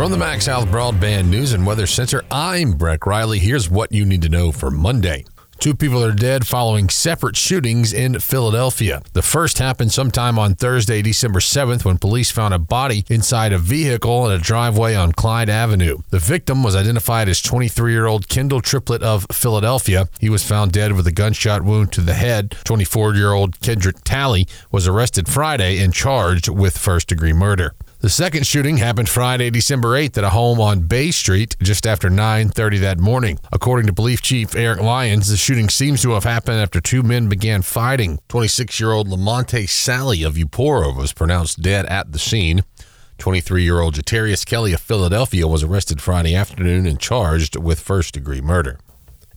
From 0.00 0.10
the 0.10 0.16
MaxxSouth 0.16 0.68
Broadband 0.68 1.28
News 1.28 1.52
and 1.52 1.66
Weather 1.66 1.86
Center, 1.86 2.24
I'm 2.30 2.72
Breck 2.72 3.04
Riley. 3.04 3.38
Here's 3.38 3.68
what 3.68 3.92
you 3.92 4.06
need 4.06 4.22
to 4.22 4.30
know 4.30 4.50
for 4.50 4.70
Monday. 4.70 5.26
Two 5.58 5.74
people 5.74 6.02
are 6.02 6.10
dead 6.10 6.46
following 6.46 6.88
separate 6.88 7.36
shootings 7.36 7.92
in 7.92 8.18
Philadelphia. 8.18 9.02
The 9.12 9.20
first 9.20 9.58
happened 9.58 9.92
sometime 9.92 10.38
on 10.38 10.54
Thursday, 10.54 11.02
December 11.02 11.40
7th, 11.40 11.84
when 11.84 11.98
police 11.98 12.30
found 12.30 12.54
a 12.54 12.58
body 12.58 13.04
inside 13.10 13.52
a 13.52 13.58
vehicle 13.58 14.24
in 14.24 14.32
a 14.32 14.42
driveway 14.42 14.94
on 14.94 15.12
Clyde 15.12 15.50
Avenue. 15.50 15.98
The 16.08 16.18
victim 16.18 16.62
was 16.62 16.74
identified 16.74 17.28
as 17.28 17.42
23 17.42 17.92
year 17.92 18.06
old 18.06 18.26
Kendall 18.26 18.62
Triplett 18.62 19.02
of 19.02 19.26
Philadelphia. 19.30 20.08
He 20.18 20.30
was 20.30 20.42
found 20.42 20.72
dead 20.72 20.94
with 20.94 21.06
a 21.08 21.12
gunshot 21.12 21.60
wound 21.60 21.92
to 21.92 22.00
the 22.00 22.14
head. 22.14 22.56
24 22.64 23.16
year 23.16 23.32
old 23.32 23.60
Kendrick 23.60 24.02
Talley 24.02 24.48
was 24.72 24.88
arrested 24.88 25.28
Friday 25.28 25.78
and 25.78 25.92
charged 25.92 26.48
with 26.48 26.78
first 26.78 27.06
degree 27.08 27.34
murder. 27.34 27.74
The 28.00 28.08
second 28.08 28.46
shooting 28.46 28.78
happened 28.78 29.10
Friday, 29.10 29.50
December 29.50 29.88
8th 29.88 30.16
at 30.16 30.24
a 30.24 30.30
home 30.30 30.58
on 30.58 30.86
Bay 30.86 31.10
Street 31.10 31.54
just 31.62 31.86
after 31.86 32.08
9:30 32.08 32.78
that 32.78 32.98
morning. 32.98 33.38
According 33.52 33.88
to 33.88 33.92
Police 33.92 34.22
Chief 34.22 34.56
Eric 34.56 34.80
Lyons, 34.80 35.28
the 35.28 35.36
shooting 35.36 35.68
seems 35.68 36.00
to 36.00 36.12
have 36.12 36.24
happened 36.24 36.60
after 36.60 36.80
two 36.80 37.02
men 37.02 37.28
began 37.28 37.60
fighting. 37.60 38.18
26-year-old 38.30 39.06
Lamonte 39.08 39.68
Sally 39.68 40.22
of 40.22 40.36
Eupora 40.36 40.96
was 40.96 41.12
pronounced 41.12 41.60
dead 41.60 41.84
at 41.86 42.12
the 42.12 42.18
scene. 42.18 42.62
23-year-old 43.18 43.96
Jatarius 43.96 44.46
Kelly 44.46 44.72
of 44.72 44.80
Philadelphia 44.80 45.46
was 45.46 45.62
arrested 45.62 46.00
Friday 46.00 46.34
afternoon 46.34 46.86
and 46.86 46.98
charged 46.98 47.56
with 47.56 47.80
first-degree 47.80 48.40
murder. 48.40 48.78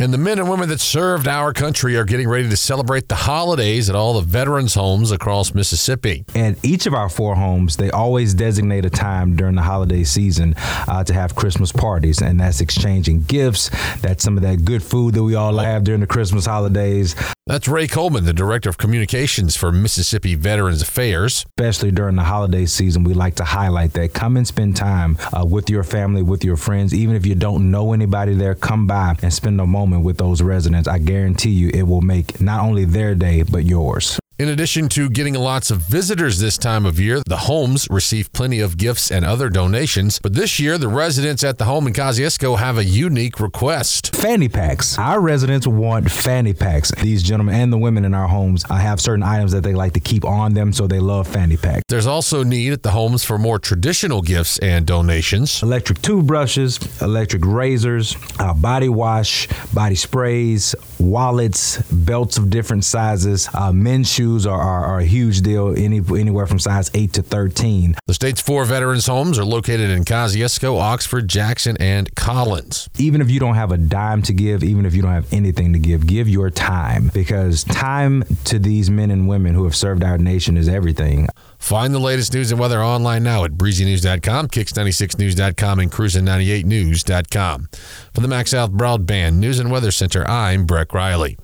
And 0.00 0.14
the 0.14 0.18
men 0.18 0.38
and 0.38 0.48
women 0.48 0.68
that 0.68 0.78
served 0.78 1.26
our 1.26 1.52
country 1.52 1.96
are 1.96 2.04
getting 2.04 2.28
ready 2.28 2.48
to 2.48 2.56
celebrate 2.56 3.08
the 3.08 3.16
holidays 3.16 3.90
at 3.90 3.96
all 3.96 4.14
the 4.14 4.20
veterans' 4.20 4.74
homes 4.74 5.10
across 5.10 5.52
Mississippi. 5.52 6.24
And 6.36 6.56
each 6.64 6.86
of 6.86 6.94
our 6.94 7.08
four 7.08 7.34
homes, 7.34 7.76
they 7.76 7.90
always 7.90 8.32
designate 8.32 8.84
a 8.84 8.90
time 8.90 9.34
during 9.34 9.56
the 9.56 9.62
holiday 9.62 10.04
season 10.04 10.54
uh, 10.56 11.02
to 11.02 11.12
have 11.12 11.34
Christmas 11.34 11.72
parties, 11.72 12.22
and 12.22 12.38
that's 12.38 12.60
exchanging 12.60 13.22
gifts. 13.22 13.70
That's 14.00 14.22
some 14.22 14.36
of 14.36 14.44
that 14.44 14.64
good 14.64 14.84
food 14.84 15.14
that 15.14 15.24
we 15.24 15.34
all 15.34 15.58
have 15.58 15.82
during 15.82 16.00
the 16.00 16.06
Christmas 16.06 16.46
holidays. 16.46 17.16
That's 17.48 17.66
Ray 17.66 17.86
Coleman, 17.86 18.26
the 18.26 18.34
Director 18.34 18.68
of 18.68 18.76
Communications 18.76 19.56
for 19.56 19.72
Mississippi 19.72 20.34
Veterans 20.34 20.82
Affairs. 20.82 21.46
Especially 21.58 21.90
during 21.90 22.16
the 22.16 22.24
holiday 22.24 22.66
season, 22.66 23.04
we 23.04 23.14
like 23.14 23.36
to 23.36 23.44
highlight 23.44 23.94
that. 23.94 24.12
Come 24.12 24.36
and 24.36 24.46
spend 24.46 24.76
time 24.76 25.16
uh, 25.32 25.46
with 25.46 25.70
your 25.70 25.82
family, 25.82 26.20
with 26.20 26.44
your 26.44 26.58
friends. 26.58 26.92
Even 26.92 27.16
if 27.16 27.24
you 27.24 27.34
don't 27.34 27.70
know 27.70 27.94
anybody 27.94 28.34
there, 28.34 28.54
come 28.54 28.86
by 28.86 29.16
and 29.22 29.32
spend 29.32 29.58
a 29.62 29.66
moment 29.66 30.04
with 30.04 30.18
those 30.18 30.42
residents. 30.42 30.86
I 30.86 30.98
guarantee 30.98 31.52
you 31.52 31.70
it 31.72 31.84
will 31.84 32.02
make 32.02 32.38
not 32.38 32.62
only 32.62 32.84
their 32.84 33.14
day, 33.14 33.44
but 33.44 33.64
yours. 33.64 34.20
In 34.38 34.50
addition 34.50 34.88
to 34.90 35.10
getting 35.10 35.34
lots 35.34 35.72
of 35.72 35.78
visitors 35.78 36.38
this 36.38 36.56
time 36.56 36.86
of 36.86 37.00
year, 37.00 37.20
the 37.26 37.36
homes 37.36 37.88
receive 37.90 38.32
plenty 38.32 38.60
of 38.60 38.76
gifts 38.76 39.10
and 39.10 39.24
other 39.24 39.50
donations. 39.50 40.20
But 40.22 40.34
this 40.34 40.60
year, 40.60 40.78
the 40.78 40.86
residents 40.86 41.42
at 41.42 41.58
the 41.58 41.64
home 41.64 41.88
in 41.88 41.92
Kosciusko 41.92 42.56
have 42.56 42.78
a 42.78 42.84
unique 42.84 43.40
request. 43.40 44.14
Fanny 44.14 44.48
packs. 44.48 44.96
Our 44.96 45.20
residents 45.20 45.66
want 45.66 46.08
fanny 46.08 46.54
packs. 46.54 46.92
These 47.02 47.24
gentlemen 47.24 47.56
and 47.56 47.72
the 47.72 47.78
women 47.78 48.04
in 48.04 48.14
our 48.14 48.28
homes 48.28 48.62
have 48.70 49.00
certain 49.00 49.24
items 49.24 49.50
that 49.50 49.64
they 49.64 49.74
like 49.74 49.94
to 49.94 50.00
keep 50.00 50.24
on 50.24 50.54
them, 50.54 50.72
so 50.72 50.86
they 50.86 51.00
love 51.00 51.26
fanny 51.26 51.56
packs. 51.56 51.82
There's 51.88 52.06
also 52.06 52.44
need 52.44 52.72
at 52.72 52.84
the 52.84 52.92
homes 52.92 53.24
for 53.24 53.38
more 53.38 53.58
traditional 53.58 54.22
gifts 54.22 54.56
and 54.60 54.86
donations. 54.86 55.64
Electric 55.64 56.00
toothbrushes, 56.00 56.78
electric 57.02 57.44
razors, 57.44 58.14
uh, 58.38 58.54
body 58.54 58.88
wash, 58.88 59.48
body 59.74 59.96
sprays, 59.96 60.76
wallets, 61.00 61.82
belts 61.90 62.38
of 62.38 62.50
different 62.50 62.84
sizes, 62.84 63.48
uh, 63.52 63.72
men's 63.72 64.08
shoes 64.08 64.27
shoes 64.28 64.46
are, 64.46 64.60
are, 64.60 64.84
are, 64.84 64.98
a 64.98 65.04
huge 65.04 65.40
deal, 65.40 65.74
any, 65.76 66.00
anywhere 66.18 66.46
from 66.46 66.58
size 66.58 66.90
8 66.94 67.12
to 67.14 67.22
13. 67.22 67.96
The 68.06 68.14
state's 68.14 68.40
four 68.40 68.64
veterans' 68.64 69.06
homes 69.06 69.38
are 69.38 69.44
located 69.44 69.90
in 69.90 70.04
Kosciusko, 70.04 70.78
Oxford, 70.80 71.28
Jackson, 71.28 71.76
and 71.78 72.14
Collins. 72.14 72.88
Even 72.98 73.20
if 73.20 73.30
you 73.30 73.40
don't 73.40 73.54
have 73.54 73.72
a 73.72 73.78
dime 73.78 74.22
to 74.22 74.32
give, 74.32 74.62
even 74.62 74.84
if 74.86 74.94
you 74.94 75.02
don't 75.02 75.12
have 75.12 75.32
anything 75.32 75.72
to 75.72 75.78
give, 75.78 76.06
give 76.06 76.28
your 76.28 76.50
time 76.50 77.10
because 77.14 77.64
time 77.64 78.22
to 78.44 78.58
these 78.58 78.90
men 78.90 79.10
and 79.10 79.28
women 79.28 79.54
who 79.54 79.64
have 79.64 79.76
served 79.76 80.04
our 80.04 80.18
nation 80.18 80.56
is 80.56 80.68
everything. 80.68 81.28
Find 81.58 81.94
the 81.94 81.98
latest 81.98 82.34
news 82.34 82.50
and 82.50 82.60
weather 82.60 82.82
online 82.82 83.22
now 83.22 83.44
at 83.44 83.52
breezynews.com, 83.52 84.48
kicks96news.com, 84.48 85.78
and 85.80 85.90
cruisin98news.com. 85.90 87.68
For 88.14 88.20
the 88.20 88.28
MaxxSouth 88.28 88.76
Broadband 88.76 89.36
News 89.36 89.58
and 89.58 89.70
Weather 89.70 89.90
Center, 89.90 90.26
I'm 90.28 90.66
Breck 90.66 90.92
Riley. 90.94 91.38